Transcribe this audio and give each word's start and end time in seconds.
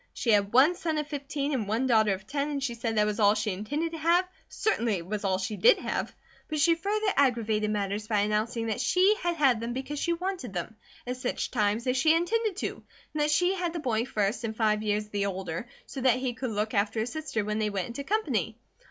She 0.15 0.31
had 0.31 0.51
one 0.51 0.73
son 0.73 0.97
of 0.97 1.05
fifteen 1.05 1.53
and 1.53 1.67
one 1.67 1.85
daughter 1.85 2.11
of 2.15 2.25
ten, 2.25 2.49
and 2.49 2.63
she 2.63 2.73
said 2.73 2.97
that 2.97 3.05
was 3.05 3.19
all 3.19 3.35
she 3.35 3.51
intended 3.51 3.91
to 3.91 3.99
have, 3.99 4.27
certainly 4.49 4.95
it 4.95 5.05
was 5.05 5.23
all 5.23 5.37
she 5.37 5.57
did 5.57 5.77
have; 5.77 6.11
but 6.47 6.59
she 6.59 6.73
further 6.73 7.13
aggravated 7.15 7.69
matters 7.69 8.07
by 8.07 8.21
announcing 8.21 8.65
that 8.65 8.81
she 8.81 9.15
had 9.21 9.35
had 9.35 9.59
them 9.59 9.73
because 9.73 9.99
she 9.99 10.13
wanted 10.13 10.53
them; 10.53 10.75
at 11.05 11.17
such 11.17 11.51
times 11.51 11.85
as 11.85 11.97
she 11.97 12.15
intended 12.15 12.57
to; 12.57 12.81
and 13.13 13.21
that 13.21 13.29
she 13.29 13.53
had 13.53 13.73
the 13.73 13.79
boy 13.79 14.03
first 14.03 14.43
and 14.43 14.57
five 14.57 14.81
years 14.81 15.09
the 15.09 15.27
older, 15.27 15.69
so 15.85 16.01
that 16.01 16.17
he 16.17 16.33
could 16.33 16.49
look 16.49 16.73
after 16.73 16.99
his 17.01 17.11
sister 17.11 17.45
when 17.45 17.59
they 17.59 17.69
went 17.69 17.85
into 17.85 18.03
company. 18.03 18.57